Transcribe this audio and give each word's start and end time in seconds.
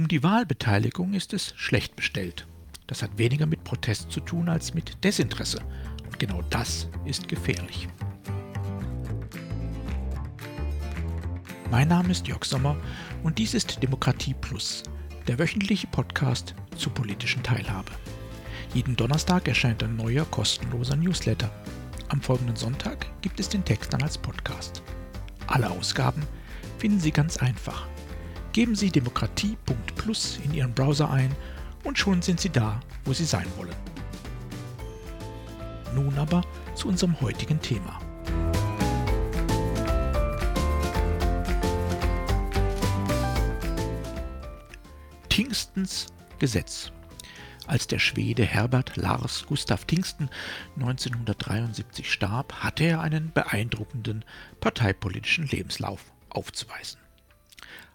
Um 0.00 0.08
die 0.08 0.22
Wahlbeteiligung 0.22 1.12
ist 1.12 1.34
es 1.34 1.52
schlecht 1.58 1.94
bestellt. 1.94 2.46
Das 2.86 3.02
hat 3.02 3.18
weniger 3.18 3.44
mit 3.44 3.64
Protest 3.64 4.10
zu 4.10 4.20
tun 4.20 4.48
als 4.48 4.72
mit 4.72 5.04
Desinteresse. 5.04 5.60
Und 6.06 6.18
genau 6.18 6.40
das 6.48 6.88
ist 7.04 7.28
gefährlich. 7.28 7.86
Mein 11.70 11.88
Name 11.88 12.12
ist 12.12 12.26
Jörg 12.26 12.46
Sommer 12.46 12.78
und 13.22 13.36
dies 13.36 13.52
ist 13.52 13.82
Demokratie 13.82 14.32
Plus, 14.32 14.84
der 15.26 15.38
wöchentliche 15.38 15.86
Podcast 15.88 16.54
zur 16.78 16.94
politischen 16.94 17.42
Teilhabe. 17.42 17.92
Jeden 18.72 18.96
Donnerstag 18.96 19.48
erscheint 19.48 19.82
ein 19.82 19.96
neuer 19.96 20.24
kostenloser 20.24 20.96
Newsletter. 20.96 21.50
Am 22.08 22.22
folgenden 22.22 22.56
Sonntag 22.56 23.04
gibt 23.20 23.38
es 23.38 23.50
den 23.50 23.66
Text 23.66 23.92
dann 23.92 24.02
als 24.02 24.16
Podcast. 24.16 24.82
Alle 25.46 25.68
Ausgaben 25.68 26.22
finden 26.78 27.00
Sie 27.00 27.10
ganz 27.10 27.36
einfach. 27.36 27.86
Geben 28.52 28.74
Sie 28.74 28.90
demokratie.plus 28.90 30.40
in 30.44 30.54
Ihren 30.54 30.74
Browser 30.74 31.10
ein 31.10 31.34
und 31.84 31.98
schon 31.98 32.20
sind 32.20 32.40
Sie 32.40 32.50
da, 32.50 32.80
wo 33.04 33.12
Sie 33.12 33.24
sein 33.24 33.46
wollen. 33.56 33.74
Nun 35.94 36.16
aber 36.18 36.42
zu 36.74 36.88
unserem 36.88 37.20
heutigen 37.20 37.60
Thema. 37.60 37.98
Tingstens 45.28 46.06
Gesetz. 46.38 46.92
Als 47.66 47.86
der 47.86 47.98
Schwede 48.00 48.44
Herbert 48.44 48.96
Lars 48.96 49.46
Gustav 49.46 49.84
Tingsten 49.84 50.28
1973 50.76 52.10
starb, 52.12 52.52
hatte 52.54 52.84
er 52.84 53.00
einen 53.00 53.30
beeindruckenden 53.32 54.24
parteipolitischen 54.60 55.46
Lebenslauf 55.46 56.12
aufzuweisen. 56.30 56.99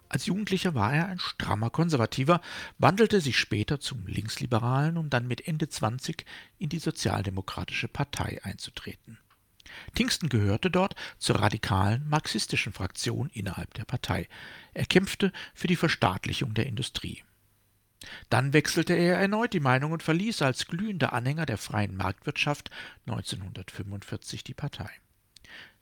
Als 0.08 0.26
Jugendlicher 0.26 0.74
war 0.74 0.94
er 0.94 1.08
ein 1.08 1.18
strammer 1.18 1.70
Konservativer, 1.70 2.40
wandelte 2.78 3.20
sich 3.20 3.38
später 3.38 3.80
zum 3.80 4.06
Linksliberalen, 4.06 4.96
um 4.96 5.10
dann 5.10 5.26
mit 5.26 5.46
Ende 5.46 5.68
20 5.68 6.24
in 6.58 6.68
die 6.68 6.78
Sozialdemokratische 6.78 7.88
Partei 7.88 8.40
einzutreten. 8.42 9.18
Tingsten 9.94 10.28
gehörte 10.28 10.70
dort 10.70 10.94
zur 11.18 11.40
radikalen 11.40 12.08
marxistischen 12.08 12.72
Fraktion 12.72 13.30
innerhalb 13.32 13.74
der 13.74 13.84
Partei. 13.84 14.28
Er 14.74 14.86
kämpfte 14.86 15.32
für 15.54 15.66
die 15.66 15.76
Verstaatlichung 15.76 16.54
der 16.54 16.66
Industrie. 16.66 17.24
Dann 18.30 18.52
wechselte 18.52 18.94
er 18.94 19.18
erneut 19.18 19.52
die 19.52 19.60
Meinung 19.60 19.92
und 19.92 20.02
verließ 20.02 20.42
als 20.42 20.66
glühender 20.66 21.12
Anhänger 21.12 21.46
der 21.46 21.58
freien 21.58 21.96
Marktwirtschaft 21.96 22.70
1945 23.06 24.44
die 24.44 24.54
Partei. 24.54 24.90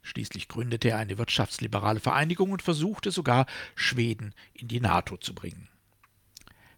Schließlich 0.04 0.48
gründete 0.48 0.90
er 0.90 0.98
eine 0.98 1.16
wirtschaftsliberale 1.18 1.98
Vereinigung 1.98 2.52
und 2.52 2.62
versuchte 2.62 3.10
sogar, 3.10 3.46
Schweden 3.74 4.34
in 4.52 4.68
die 4.68 4.80
NATO 4.80 5.16
zu 5.16 5.34
bringen. 5.34 5.68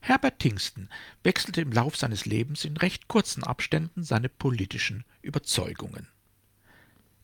Herbert 0.00 0.38
Tingsten 0.38 0.88
wechselte 1.24 1.60
im 1.60 1.72
Lauf 1.72 1.96
seines 1.96 2.24
Lebens 2.24 2.64
in 2.64 2.76
recht 2.76 3.08
kurzen 3.08 3.42
Abständen 3.42 4.04
seine 4.04 4.28
politischen 4.28 5.04
Überzeugungen. 5.20 6.06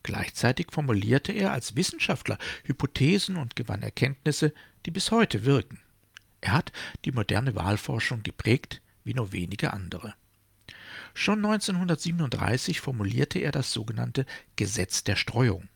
Gleichzeitig 0.03 0.67
formulierte 0.73 1.31
er 1.31 1.53
als 1.53 1.77
Wissenschaftler 1.77 2.37
Hypothesen 2.65 3.37
und 3.37 3.55
gewann 3.55 3.83
Erkenntnisse, 3.83 4.53
die 4.85 4.91
bis 4.91 5.13
heute 5.13 5.45
wirken. 5.45 5.81
Er 6.41 6.55
hat 6.55 6.73
die 7.05 7.13
moderne 7.13 7.55
Wahlforschung 7.55 8.25
geprägt 8.25 8.83
wie 9.05 9.15
nur 9.15 9.31
wenige 9.31 9.73
andere. 9.73 10.15
Schon 11.15 11.45
1937 11.45 12.81
formulierte 12.81 13.39
er 13.39 13.53
das 13.53 13.73
sogenannte 13.73 14.27
Gesetz 14.57 15.05
der 15.05 15.15
Streuung 15.15 15.69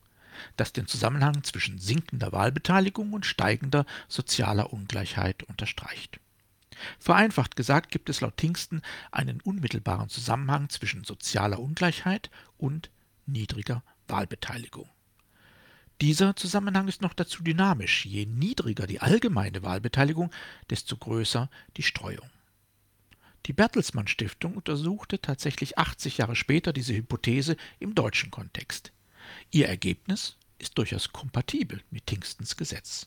das 0.57 0.73
den 0.73 0.87
Zusammenhang 0.87 1.43
zwischen 1.45 1.79
sinkender 1.79 2.33
Wahlbeteiligung 2.33 3.13
und 3.13 3.27
steigender 3.27 3.87
sozialer 4.09 4.73
Ungleichheit 4.73 5.43
unterstreicht. 5.45 6.21
Vereinfacht 6.99 7.57
gesagt 7.57 7.91
gibt 7.91 8.09
es 8.11 8.21
laut 8.21 8.37
Tingsten 8.37 8.83
einen 9.11 9.41
unmittelbaren 9.41 10.09
Zusammenhang 10.09 10.69
zwischen 10.69 11.05
sozialer 11.05 11.59
Ungleichheit 11.59 12.31
und 12.59 12.91
niedriger 13.27 13.83
Wahlbeteiligung. 14.09 14.89
Dieser 16.03 16.37
Zusammenhang 16.37 16.89
ist 16.89 17.01
noch 17.01 17.15
dazu 17.15 17.43
dynamisch. 17.43 18.05
Je 18.05 18.27
niedriger 18.27 18.87
die 18.87 19.01
allgemeine 19.01 19.63
Wahlbeteiligung, 19.63 20.31
desto 20.69 20.97
größer 20.97 21.49
die 21.79 21.83
Streuung. 21.83 22.29
Die 23.47 23.55
Bertelsmann 23.55 24.09
Stiftung 24.09 24.57
untersuchte 24.57 25.21
tatsächlich 25.21 25.79
80 25.79 26.19
Jahre 26.19 26.37
später 26.37 26.73
diese 26.73 26.95
Hypothese 26.95 27.57
im 27.79 27.95
deutschen 27.95 28.31
Kontext. 28.31 28.93
Ihr 29.51 29.69
Ergebnis 29.69 30.37
ist 30.59 30.77
durchaus 30.79 31.13
kompatibel 31.13 31.83
mit 31.91 32.07
Tingstens 32.07 32.57
Gesetz. 32.57 33.07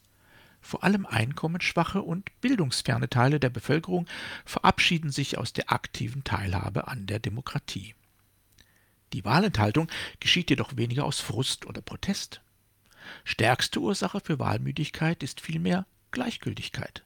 Vor 0.61 0.83
allem 0.83 1.05
einkommensschwache 1.05 2.01
und 2.01 2.29
bildungsferne 2.41 3.09
Teile 3.09 3.39
der 3.39 3.49
Bevölkerung 3.49 4.07
verabschieden 4.45 5.11
sich 5.11 5.37
aus 5.37 5.53
der 5.53 5.71
aktiven 5.71 6.23
Teilhabe 6.23 6.87
an 6.87 7.07
der 7.07 7.19
Demokratie. 7.19 7.95
Die 9.13 9.25
Wahlenthaltung 9.25 9.89
geschieht 10.19 10.49
jedoch 10.49 10.75
weniger 10.75 11.05
aus 11.05 11.19
Frust 11.19 11.65
oder 11.65 11.81
Protest. 11.81 12.41
Stärkste 13.23 13.79
Ursache 13.79 14.19
für 14.19 14.37
Wahlmüdigkeit 14.37 15.23
ist 15.23 15.41
vielmehr 15.41 15.85
Gleichgültigkeit. 16.11 17.03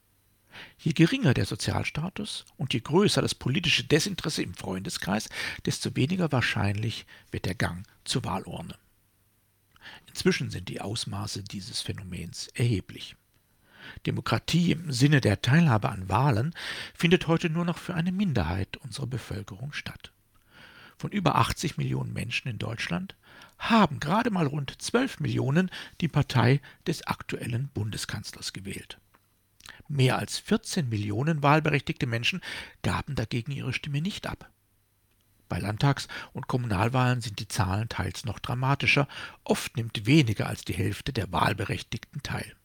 Je 0.78 0.92
geringer 0.92 1.34
der 1.34 1.46
Sozialstatus 1.46 2.44
und 2.56 2.74
je 2.74 2.80
größer 2.80 3.22
das 3.22 3.34
politische 3.34 3.84
Desinteresse 3.84 4.42
im 4.42 4.54
Freundeskreis, 4.54 5.28
desto 5.64 5.96
weniger 5.96 6.30
wahrscheinlich 6.30 7.06
wird 7.30 7.46
der 7.46 7.54
Gang 7.54 7.86
zur 8.04 8.24
Wahlurne. 8.24 8.76
Inzwischen 10.08 10.50
sind 10.50 10.68
die 10.68 10.80
Ausmaße 10.80 11.42
dieses 11.42 11.80
Phänomens 11.80 12.48
erheblich. 12.54 13.16
Demokratie 14.06 14.72
im 14.72 14.92
Sinne 14.92 15.20
der 15.20 15.42
Teilhabe 15.42 15.90
an 15.90 16.08
Wahlen 16.08 16.54
findet 16.94 17.26
heute 17.26 17.50
nur 17.50 17.64
noch 17.64 17.78
für 17.78 17.94
eine 17.94 18.12
Minderheit 18.12 18.76
unserer 18.78 19.06
Bevölkerung 19.06 19.72
statt. 19.72 20.12
Von 20.96 21.10
über 21.10 21.34
80 21.36 21.76
Millionen 21.76 22.12
Menschen 22.12 22.48
in 22.48 22.58
Deutschland 22.58 23.16
haben 23.58 24.00
gerade 24.00 24.30
mal 24.30 24.46
rund 24.46 24.80
12 24.80 25.20
Millionen 25.20 25.70
die 26.00 26.08
Partei 26.08 26.60
des 26.86 27.06
aktuellen 27.06 27.68
Bundeskanzlers 27.74 28.52
gewählt. 28.52 28.98
Mehr 29.88 30.18
als 30.18 30.38
14 30.38 30.88
Millionen 30.88 31.42
wahlberechtigte 31.42 32.06
Menschen 32.06 32.40
gaben 32.82 33.14
dagegen 33.14 33.52
ihre 33.52 33.72
Stimme 33.72 34.00
nicht 34.00 34.26
ab. 34.26 34.50
Bei 35.54 35.60
Landtags- 35.60 36.08
und 36.32 36.48
Kommunalwahlen 36.48 37.20
sind 37.20 37.38
die 37.38 37.46
Zahlen 37.46 37.88
teils 37.88 38.24
noch 38.24 38.40
dramatischer, 38.40 39.06
oft 39.44 39.76
nimmt 39.76 40.04
weniger 40.04 40.48
als 40.48 40.64
die 40.64 40.74
Hälfte 40.74 41.12
der 41.12 41.30
Wahlberechtigten 41.30 42.24
teil. 42.24 42.56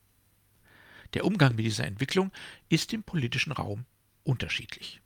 Der 1.14 1.24
Umgang 1.24 1.54
mit 1.54 1.66
dieser 1.66 1.86
Entwicklung 1.86 2.32
ist 2.68 2.92
im 2.92 3.04
politischen 3.04 3.52
Raum 3.52 3.86
unterschiedlich. 4.24 5.02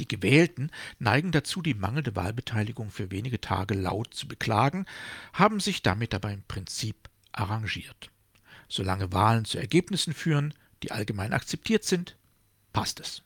Die 0.00 0.08
Gewählten 0.08 0.70
neigen 0.98 1.30
dazu, 1.30 1.60
die 1.60 1.74
mangelnde 1.74 2.16
Wahlbeteiligung 2.16 2.90
für 2.90 3.10
wenige 3.10 3.38
Tage 3.38 3.74
laut 3.74 4.14
zu 4.14 4.26
beklagen, 4.26 4.86
haben 5.34 5.60
sich 5.60 5.82
damit 5.82 6.14
aber 6.14 6.32
im 6.32 6.42
Prinzip 6.44 7.10
arrangiert. 7.32 8.10
Solange 8.66 9.12
Wahlen 9.12 9.44
zu 9.44 9.58
Ergebnissen 9.58 10.14
führen, 10.14 10.54
die 10.82 10.90
allgemein 10.90 11.34
akzeptiert 11.34 11.84
sind, 11.84 12.16
passt 12.72 12.98
es. 12.98 13.22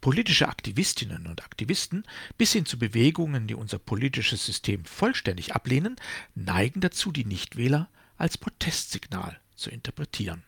Politische 0.00 0.48
Aktivistinnen 0.48 1.26
und 1.26 1.44
Aktivisten 1.44 2.04
bis 2.38 2.52
hin 2.52 2.66
zu 2.66 2.78
Bewegungen, 2.78 3.46
die 3.46 3.54
unser 3.54 3.78
politisches 3.78 4.44
System 4.46 4.84
vollständig 4.84 5.54
ablehnen, 5.54 5.96
neigen 6.34 6.80
dazu, 6.80 7.12
die 7.12 7.24
Nichtwähler 7.24 7.88
als 8.16 8.38
Protestsignal 8.38 9.40
zu 9.54 9.70
interpretieren. 9.70 10.42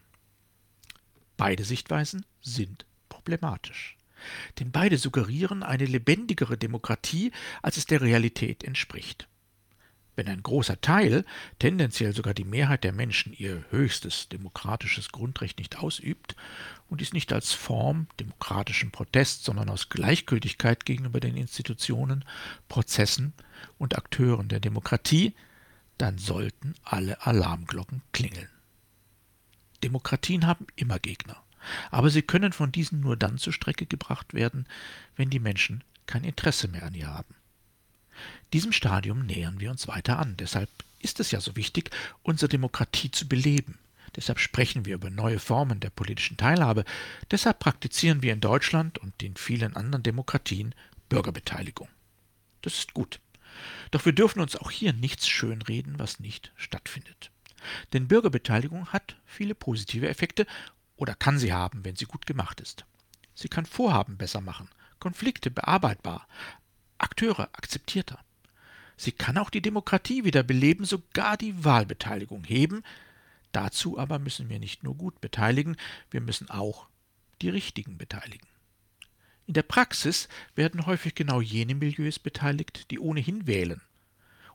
Beide 1.36 1.64
Sichtweisen 1.64 2.24
sind 2.40 2.86
problematisch. 3.08 3.96
Denn 4.58 4.70
beide 4.70 4.98
suggerieren 4.98 5.62
eine 5.62 5.84
lebendigere 5.84 6.56
Demokratie, 6.56 7.32
als 7.60 7.76
es 7.76 7.86
der 7.86 8.00
Realität 8.00 8.62
entspricht. 8.62 9.28
Wenn 10.14 10.28
ein 10.28 10.42
großer 10.42 10.80
Teil, 10.80 11.24
tendenziell 11.58 12.14
sogar 12.14 12.34
die 12.34 12.44
Mehrheit 12.44 12.84
der 12.84 12.92
Menschen, 12.92 13.32
ihr 13.32 13.64
höchstes 13.70 14.28
demokratisches 14.28 15.10
Grundrecht 15.10 15.58
nicht 15.58 15.78
ausübt 15.78 16.36
und 16.88 17.00
dies 17.00 17.14
nicht 17.14 17.32
als 17.32 17.52
Form 17.52 18.06
demokratischen 18.20 18.90
Protests, 18.90 19.44
sondern 19.44 19.70
aus 19.70 19.88
Gleichgültigkeit 19.88 20.84
gegenüber 20.84 21.19
den 21.19 21.37
Institutionen, 21.37 22.26
Prozessen 22.69 23.32
und 23.78 23.96
Akteuren 23.96 24.48
der 24.48 24.60
Demokratie, 24.60 25.34
dann 25.96 26.19
sollten 26.19 26.75
alle 26.84 27.25
Alarmglocken 27.25 28.02
klingeln. 28.12 28.48
Demokratien 29.82 30.46
haben 30.46 30.66
immer 30.76 30.98
Gegner, 30.98 31.42
aber 31.90 32.10
sie 32.10 32.22
können 32.22 32.52
von 32.52 32.70
diesen 32.70 33.00
nur 33.00 33.16
dann 33.16 33.38
zur 33.38 33.52
Strecke 33.54 33.87
gebracht 33.87 34.34
werden, 34.34 34.66
wenn 35.16 35.31
die 35.31 35.40
Menschen 35.40 35.82
kein 36.06 36.25
Interesse 36.25 36.69
mehr 36.69 36.82
an 36.82 36.94
ihr 36.94 37.08
haben. 37.08 37.34
Diesem 38.53 38.73
Stadium 38.73 39.26
nähern 39.26 39.61
wir 39.61 39.70
uns 39.70 39.88
weiter 39.88 40.19
an. 40.19 40.37
Deshalb 40.37 40.69
ist 40.99 41.20
es 41.20 41.31
ja 41.31 41.41
so 41.41 41.56
wichtig, 41.56 41.91
unsere 42.23 42.49
Demokratie 42.49 43.11
zu 43.11 43.29
beleben. 43.29 43.79
Deshalb 44.17 44.38
sprechen 44.38 44.85
wir 44.85 44.94
über 44.94 45.11
neue 45.11 45.38
Formen 45.38 45.81
der 45.81 45.91
politischen 45.91 46.37
Teilhabe. 46.37 46.85
Deshalb 47.31 47.59
praktizieren 47.59 48.23
wir 48.23 48.32
in 48.32 48.41
Deutschland 48.41 48.99
und 48.99 49.23
in 49.23 49.37
vielen 49.37 49.75
anderen 49.75 50.03
Demokratien 50.03 50.75
Bürgerbeteiligung. 51.09 51.88
Das 52.61 52.75
ist 52.75 52.94
gut. 52.94 53.20
Doch 53.91 54.05
wir 54.05 54.12
dürfen 54.12 54.41
uns 54.41 54.56
auch 54.56 54.70
hier 54.70 54.93
nichts 54.93 55.29
schönreden, 55.29 55.99
was 55.99 56.20
nicht 56.20 56.53
stattfindet. 56.56 57.31
Denn 57.93 58.09
Bürgerbeteiligung 58.09 58.88
hat 58.88 59.17
viele 59.25 59.55
positive 59.55 60.09
Effekte 60.09 60.47
oder 60.97 61.14
kann 61.14 61.38
sie 61.38 61.53
haben, 61.53 61.85
wenn 61.85 61.97
sie 61.97 62.06
gut 62.06 62.26
gemacht 62.26 62.61
ist. 62.61 62.85
Sie 63.35 63.49
kann 63.49 63.67
Vorhaben 63.67 64.17
besser 64.17 64.41
machen, 64.41 64.69
Konflikte 64.99 65.50
bearbeitbar, 65.50 66.26
Akteure 67.02 67.49
akzeptierter. 67.52 68.19
Sie 68.96 69.12
kann 69.12 69.38
auch 69.38 69.50
die 69.50 69.62
Demokratie 69.62 70.25
wieder 70.25 70.43
beleben, 70.43 70.84
sogar 70.84 71.37
die 71.37 71.64
Wahlbeteiligung 71.64 72.44
heben. 72.44 72.82
Dazu 73.50 73.99
aber 73.99 74.19
müssen 74.19 74.49
wir 74.49 74.58
nicht 74.58 74.82
nur 74.82 74.94
gut 74.94 75.20
beteiligen, 75.20 75.76
wir 76.10 76.20
müssen 76.20 76.49
auch 76.50 76.87
die 77.43 77.49
Richtigen 77.49 77.99
beteiligen. 77.99 78.46
In 79.46 79.54
der 79.54 79.64
Praxis 79.64 80.28
werden 80.54 80.87
häufig 80.87 81.14
genau 81.14 81.40
jene 81.40 81.75
Milieus 81.75 82.19
beteiligt, 82.19 82.90
die 82.90 82.99
ohnehin 82.99 83.46
wählen 83.46 83.82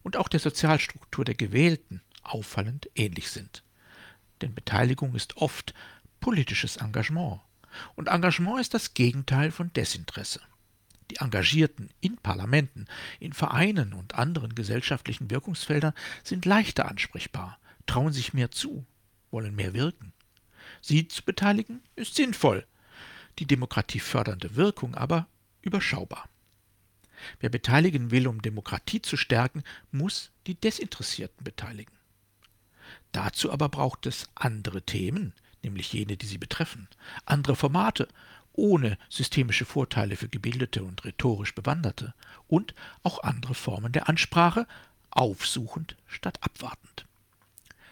und 0.02 0.16
auch 0.16 0.30
der 0.30 0.40
Sozialstruktur 0.40 1.26
der 1.26 1.36
Gewählten 1.36 2.02
auffallend 2.24 2.90
ähnlich 2.96 3.30
sind. 3.30 3.64
Denn 4.42 4.56
Beteiligung 4.56 5.16
ist 5.16 5.38
oft 5.38 5.74
politisches 6.20 6.78
Engagement. 6.78 7.42
Und 7.96 8.08
Engagement 8.08 8.62
ist 8.62 8.74
das 8.74 8.94
Gegenteil 8.94 9.52
von 9.52 9.74
Desinteresse. 9.74 10.42
Die 11.12 11.18
Engagierten 11.18 11.90
in 12.02 12.18
Parlamenten, 12.18 12.86
in 13.20 13.34
Vereinen 13.34 13.94
und 13.94 14.16
anderen 14.16 14.56
gesellschaftlichen 14.56 15.30
Wirkungsfeldern 15.30 15.94
sind 16.24 16.46
leichter 16.46 16.88
ansprechbar, 16.88 17.60
trauen 17.86 18.12
sich 18.12 18.34
mehr 18.34 18.52
zu, 18.52 18.86
wollen 19.32 19.56
mehr 19.56 19.74
wirken. 19.74 20.14
Sie 20.82 21.08
zu 21.08 21.24
beteiligen 21.24 21.82
ist 21.96 22.16
sinnvoll, 22.16 22.66
die 23.40 23.46
demokratiefördernde 23.46 24.56
Wirkung 24.56 24.96
aber 24.96 25.28
überschaubar. 25.62 26.28
Wer 27.40 27.50
beteiligen 27.50 28.12
will, 28.12 28.28
um 28.28 28.42
Demokratie 28.42 29.02
zu 29.02 29.18
stärken, 29.18 29.64
muss 29.92 30.32
die 30.46 30.56
Desinteressierten 30.56 31.44
beteiligen. 31.44 31.96
Dazu 33.12 33.52
aber 33.52 33.70
braucht 33.70 34.06
es 34.06 34.30
andere 34.36 34.82
Themen, 34.82 35.34
nämlich 35.64 35.92
jene, 35.94 36.18
die 36.18 36.26
sie 36.26 36.38
betreffen, 36.38 36.88
andere 37.26 37.56
Formate, 37.56 38.08
ohne 38.58 38.98
systemische 39.08 39.64
Vorteile 39.64 40.18
für 40.18 40.28
gebildete 40.28 40.84
und 40.84 41.06
rhetorisch 41.06 41.56
Bewanderte, 41.56 42.14
und 42.48 42.76
auch 43.04 43.24
andere 43.24 43.56
Formen 43.56 43.94
der 43.94 44.10
Ansprache, 44.10 44.68
aufsuchend 45.12 45.96
statt 46.08 46.40
abwartend. 46.42 47.06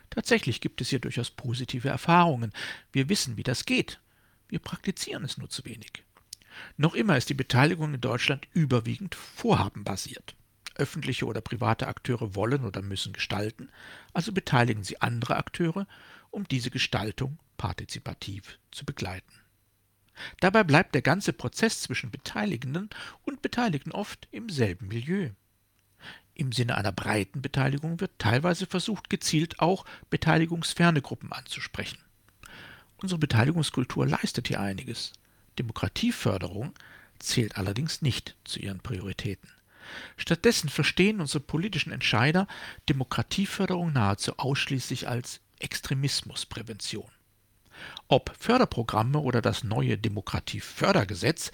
Tatsächlich 0.10 0.62
gibt 0.62 0.82
es 0.82 0.90
hier 0.90 1.00
durchaus 1.00 1.32
positive 1.32 1.90
Erfahrungen. 1.90 2.52
Wir 2.92 3.10
wissen, 3.10 3.38
wie 3.38 3.44
das 3.44 3.66
geht. 3.66 4.00
Wir 4.48 4.60
praktizieren 4.60 5.24
es 5.24 5.38
nur 5.38 5.50
zu 5.50 5.66
wenig. 5.66 6.04
Noch 6.78 6.94
immer 6.94 7.18
ist 7.18 7.30
die 7.30 7.34
Beteiligung 7.34 7.94
in 7.94 8.02
Deutschland 8.02 8.48
überwiegend 8.54 9.16
vorhabenbasiert. 9.16 10.36
Öffentliche 10.76 11.26
oder 11.26 11.42
private 11.42 11.88
Akteure 11.88 12.36
wollen 12.36 12.66
oder 12.66 12.82
müssen 12.82 13.14
gestalten, 13.14 13.70
also 14.14 14.32
beteiligen 14.32 14.84
sie 14.84 15.02
andere 15.02 15.38
Akteure, 15.38 15.88
um 16.32 16.48
diese 16.48 16.70
Gestaltung 16.70 17.40
partizipativ 17.58 18.60
zu 18.72 18.86
begleiten. 18.86 19.45
Dabei 20.40 20.64
bleibt 20.64 20.96
der 20.96 21.02
ganze 21.02 21.34
Prozess 21.34 21.82
zwischen 21.82 22.12
Beteiligenden 22.12 22.90
und 23.24 23.42
Beteiligten 23.42 23.92
oft 23.92 24.28
im 24.32 24.50
selben 24.50 24.88
Milieu. 24.88 25.32
Im 26.34 26.52
Sinne 26.52 26.76
einer 26.76 26.92
breiten 26.92 27.42
Beteiligung 27.42 28.00
wird 28.02 28.20
teilweise 28.20 28.66
versucht, 28.66 29.10
gezielt 29.10 29.60
auch 29.60 29.86
beteiligungsferne 30.10 31.02
Gruppen 31.02 31.32
anzusprechen. 31.32 31.98
Unsere 32.98 33.20
Beteiligungskultur 33.20 34.06
leistet 34.06 34.50
hier 34.50 34.60
einiges. 34.60 35.14
Demokratieförderung 35.58 36.74
zählt 37.20 37.58
allerdings 37.58 38.02
nicht 38.02 38.36
zu 38.44 38.60
ihren 38.60 38.82
Prioritäten. 38.82 39.50
Stattdessen 40.18 40.70
verstehen 40.70 41.22
unsere 41.22 41.42
politischen 41.42 41.92
Entscheider 41.92 42.48
Demokratieförderung 42.90 43.94
nahezu 43.94 44.38
ausschließlich 44.38 45.08
als 45.08 45.40
Extremismusprävention. 45.60 47.10
Ob 48.08 48.36
Förderprogramme 48.38 49.20
oder 49.20 49.42
das 49.42 49.64
neue 49.64 49.98
Demokratiefördergesetz, 49.98 51.52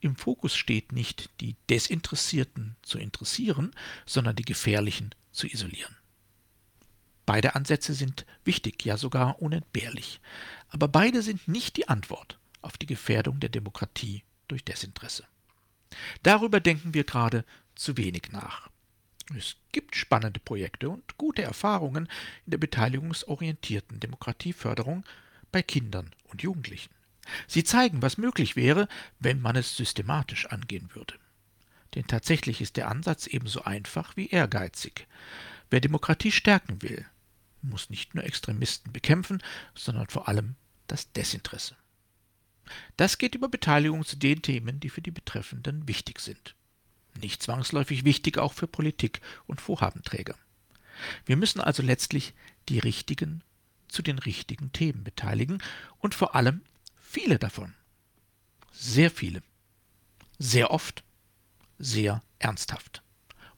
im 0.00 0.16
Fokus 0.16 0.54
steht 0.54 0.92
nicht 0.92 1.30
die 1.40 1.56
Desinteressierten 1.70 2.76
zu 2.82 2.98
interessieren, 2.98 3.72
sondern 4.04 4.36
die 4.36 4.44
Gefährlichen 4.44 5.14
zu 5.32 5.46
isolieren. 5.46 5.96
Beide 7.24 7.56
Ansätze 7.56 7.92
sind 7.92 8.24
wichtig, 8.44 8.84
ja 8.84 8.96
sogar 8.96 9.42
unentbehrlich. 9.42 10.20
Aber 10.68 10.86
beide 10.86 11.22
sind 11.22 11.48
nicht 11.48 11.76
die 11.76 11.88
Antwort 11.88 12.38
auf 12.62 12.78
die 12.78 12.86
Gefährdung 12.86 13.40
der 13.40 13.48
Demokratie 13.48 14.22
durch 14.48 14.64
Desinteresse. 14.64 15.24
Darüber 16.22 16.60
denken 16.60 16.94
wir 16.94 17.04
gerade 17.04 17.44
zu 17.74 17.96
wenig 17.96 18.30
nach. 18.30 18.68
Es 19.36 19.56
gibt 19.72 19.96
spannende 19.96 20.38
Projekte 20.38 20.88
und 20.88 21.16
gute 21.16 21.42
Erfahrungen 21.42 22.08
in 22.44 22.50
der 22.52 22.58
beteiligungsorientierten 22.58 23.98
Demokratieförderung 23.98 25.04
bei 25.52 25.62
Kindern 25.62 26.14
und 26.24 26.42
Jugendlichen. 26.42 26.94
Sie 27.46 27.64
zeigen, 27.64 28.02
was 28.02 28.18
möglich 28.18 28.56
wäre, 28.56 28.88
wenn 29.18 29.40
man 29.40 29.56
es 29.56 29.76
systematisch 29.76 30.46
angehen 30.46 30.94
würde. 30.94 31.14
Denn 31.94 32.06
tatsächlich 32.06 32.60
ist 32.60 32.76
der 32.76 32.88
Ansatz 32.88 33.26
ebenso 33.26 33.62
einfach 33.62 34.16
wie 34.16 34.28
ehrgeizig. 34.28 35.06
Wer 35.70 35.80
Demokratie 35.80 36.30
stärken 36.30 36.82
will, 36.82 37.06
muss 37.62 37.90
nicht 37.90 38.14
nur 38.14 38.24
Extremisten 38.24 38.92
bekämpfen, 38.92 39.42
sondern 39.74 40.06
vor 40.08 40.28
allem 40.28 40.56
das 40.86 41.12
Desinteresse. 41.12 41.76
Das 42.96 43.18
geht 43.18 43.34
über 43.34 43.48
Beteiligung 43.48 44.04
zu 44.04 44.16
den 44.16 44.42
Themen, 44.42 44.80
die 44.80 44.90
für 44.90 45.02
die 45.02 45.10
Betreffenden 45.10 45.88
wichtig 45.88 46.20
sind. 46.20 46.54
Nicht 47.20 47.42
zwangsläufig 47.42 48.04
wichtig 48.04 48.38
auch 48.38 48.52
für 48.52 48.66
Politik 48.66 49.20
und 49.46 49.60
Vorhabenträger. 49.60 50.34
Wir 51.24 51.36
müssen 51.36 51.60
also 51.60 51.82
letztlich 51.82 52.34
die 52.68 52.78
Richtigen 52.78 53.42
zu 53.96 54.02
den 54.02 54.18
richtigen 54.18 54.72
Themen 54.72 55.04
beteiligen 55.04 55.62
und 55.98 56.14
vor 56.14 56.34
allem 56.34 56.60
viele 57.00 57.38
davon. 57.38 57.72
Sehr 58.70 59.10
viele. 59.10 59.42
Sehr 60.38 60.70
oft. 60.70 61.02
Sehr 61.78 62.22
ernsthaft. 62.38 63.02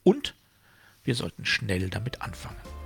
Und 0.04 0.36
wir 1.02 1.16
sollten 1.16 1.44
schnell 1.44 1.90
damit 1.90 2.22
anfangen. 2.22 2.77